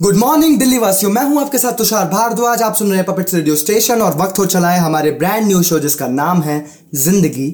[0.00, 3.34] Good morning Delhi वासियों मैं हूँ आपके साथ तुषार भारद्वाज। आप सुन रहे हैं पपेट्स
[3.34, 6.56] रेडियो स्टेशन और वक्त हो चला है हमारे ब्रांड न्यू शो जिसका नाम है
[6.94, 7.48] ज़िंदगी,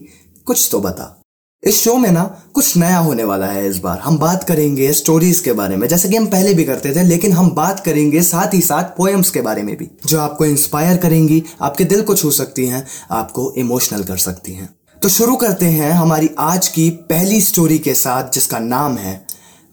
[0.47, 1.23] कुछ तो बता।
[1.63, 2.25] इस शो में ना
[2.55, 6.09] कुछ नया होने वाला है इस बार। हम बात करेंगे स्टोरीज के बारे में, जैसे
[6.09, 9.41] कि हम पहले भी करते थे, लेकिन हम बात करेंगे साथ ही साथ पोएम्स के
[9.41, 14.05] बारे में भी, जो आपको इंस्पायर करेंगी, आपके दिल को छू सकती हैं, आपको इमोशनल
[14.05, 18.59] कर सकती हैं। तो शुरू करते हैं हमारी आज की पहली स्टोरी के साथ, जिसका
[18.59, 19.21] नाम है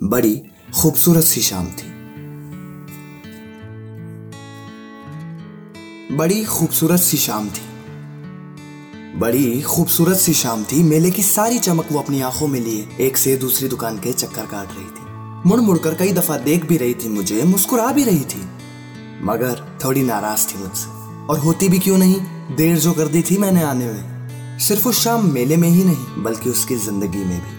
[0.03, 0.41] बड़ी
[0.75, 1.86] खूबसूरत सी शाम थी।
[6.11, 7.61] बड़ी खूबसूरत सी शाम थी।
[9.19, 13.17] बड़ी खूबसूरत सी शाम थी। मेले की सारी चमक वो अपनी आँखों में लिए, एक
[13.17, 15.01] से दूसरी दुकान के चक्कर काट रही थी।
[15.49, 18.49] मुड़ मुड़कर कई दफ़ा देख भी रही थी मुझे, मुस्कुरा भी रही थी।
[19.23, 20.89] मगर थोड़ी नाराज़ थी मुझसे।
[21.25, 22.21] और होती भी क्यों नहीं?
[22.55, 24.17] देर जो कर दी थी मैंने आने में।
[24.59, 27.56] सिर्फ़ उस शाम मेले में ही नहीं, बल्कि उसकी ज़िंदगी में भी।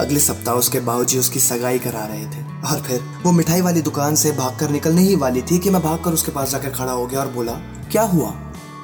[0.00, 4.14] अगले सप्ताह उसके बाबूजी उसकी सगाई करा रहे थे। और फिर वो मिठाई वाली दुकान
[4.14, 7.20] से भागकर निकलने ही वाली थी कि मैं भागकर उसके पास जाकर खड़ा हो गया
[7.20, 7.52] और बोला,
[7.92, 8.30] क्या हुआ?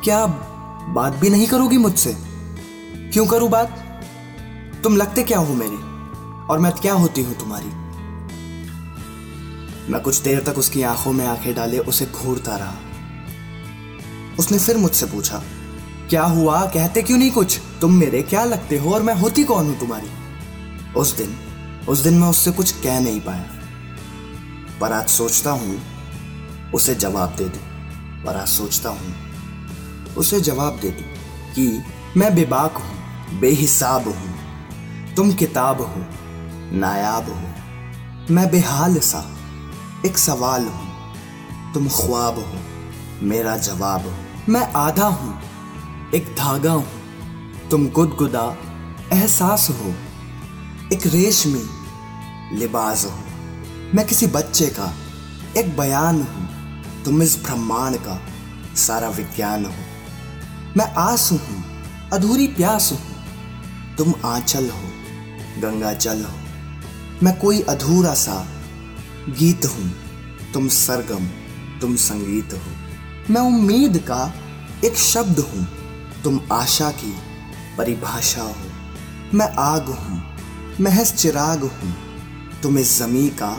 [0.04, 0.26] क्या
[0.88, 2.16] बात भी नहीं करोगी मुझसे?
[3.12, 4.00] क्यों करूँ बात?
[4.82, 5.76] तुम लगते क्या हो मेरे?
[6.46, 7.68] और मैं क्या होती हूँ तुम्हारी?
[9.92, 12.74] मैं कुछ देर तक उसकी आँखों में आँखें डाले, उसे घूरता रहा।
[14.38, 15.42] उसने फिर मुझसे पूछा,
[16.10, 16.66] क्या हुआ?
[16.66, 17.60] कहते क्यों नहीं कुछ?
[17.80, 20.25] तुम मेरे क्या लगते हो और मैं होती कौन हूँ तुम्हारी?
[20.96, 21.36] उस दिन
[21.88, 23.44] उस दिन मैं उससे कुछ कह नहीं पाया।
[24.80, 25.80] पर आज सोचता हूँ,
[26.74, 29.14] उसे जवाब दे दूँ। पर आज सोचता हूँ,
[30.16, 31.06] उसे जवाब दे दूँ
[31.54, 31.84] कि
[32.16, 36.04] मैं बेबाक हूँ, बेहिसाब हूँ। तुम किताब हो,
[36.78, 39.24] नायाब हो। मैं बेहाल सा,
[40.06, 40.86] एक सवाल हूँ।
[41.74, 42.58] तुम ख्वाब हो,
[43.22, 44.12] मेरा जवाब हो।
[44.48, 45.38] मैं आधा हूँ,
[46.14, 46.88] एक धागा हूँ।
[47.70, 48.56] तुम गुदगुदा,
[49.12, 49.94] एहसास हो
[50.92, 51.66] एक रेशमी
[52.58, 53.10] लिबास हो।
[53.94, 54.94] मैं किसी बच्चे का
[55.56, 56.48] एक बयान हूँ।
[57.04, 58.20] तुम इस ब्रह्मांड का
[58.76, 59.72] सारा विज्ञान हो।
[60.76, 61.64] मैं आस हूँ,
[62.12, 64.82] अधूरी प्यास हूँ। तुम आंचल हो,
[65.58, 66.38] गंगा जल हो।
[67.22, 68.46] मैं कोई अधूरा सा
[69.28, 69.92] गीत हूँ।
[70.54, 71.26] तुम सरगम,
[71.80, 74.34] तुम संगीत हो। मैं उम्मीद का
[74.84, 75.66] एक शब्द हूँ।
[76.24, 77.14] तुम आशा की
[77.78, 78.72] परिभाषा हो।
[79.34, 80.25] मैं आग हूँ
[80.80, 81.94] महज चिराग हूँ
[82.62, 83.50] तुम इस जमी का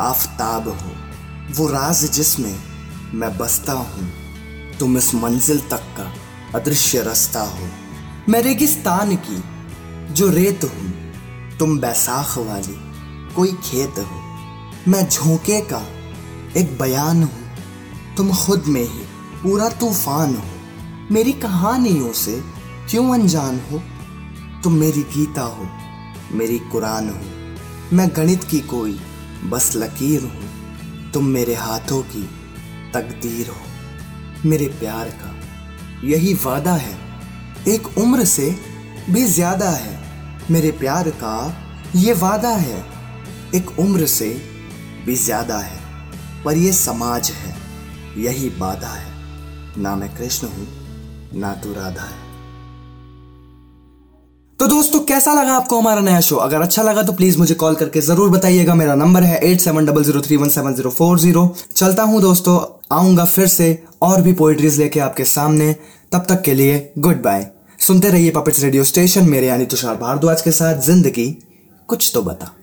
[0.00, 0.92] आफताब हो।
[1.56, 2.54] वो राज जिसमें
[3.14, 4.08] मैं बसता हूँ,
[4.78, 6.10] तुम इस मंजिल तक का
[6.54, 7.68] अदृश्य रास्ता हो।
[8.28, 9.42] मैं रेगिस्तान की
[10.14, 10.92] जो रेत हूँ,
[11.58, 12.76] तुम बैसाख वाली
[13.34, 14.20] कोई खेत हो।
[14.88, 15.82] मैं झोंके का
[16.56, 19.04] एक बयान हूँ, तुम खुद में ही
[19.42, 22.40] पूरा तूफ़ान हो। मेरी कहानियों से
[22.90, 23.82] क्यों अनजान हो?
[24.62, 25.68] तुम मेरी गीता हो
[26.32, 29.00] मेरी कुरान हो। मैं गणित की कोई,
[29.44, 32.22] बस लकीर हूँ। तुम मेरे हाथों की
[32.94, 35.34] तकदीर हो। मेरे प्यार का
[36.06, 36.98] यही वादा है।
[37.68, 38.58] एक उम्र से
[39.10, 39.98] भी ज़्यादा है।
[40.50, 41.64] मेरे प्यार का
[41.96, 42.84] ये वादा है।
[43.54, 44.30] एक उम्र से
[45.06, 45.80] भी ज़्यादा है।
[46.44, 47.56] पर ये समाज है।
[48.22, 49.12] यही बाधा है।
[49.78, 50.66] ना मैं कृष्ण हूँ,
[51.34, 52.29] ना तू राधा है।
[54.60, 57.74] तो दोस्तों, कैसा लगा आपको हमारा नया शो अगर अच्छा लगा तो प्लीज़ मुझे कॉल
[57.74, 61.18] करके ज़रूर बताइएगा। मेरा नंबर है eight seven double zero three one seven zero four
[61.20, 62.58] zero चलता हूँ दोस्तों,
[62.92, 65.72] आऊँगा फिर से और भी पोइट्रीज लेके आपके सामने।
[66.12, 70.42] तब तक के लिए गुड बाय सुनते रहिए पपिट्स रेडियो स्टेशन मेरे यानी तुषार भारद्वाज
[70.42, 71.28] के साथ ज़िंदगी
[71.88, 72.54] कुछ तो बता।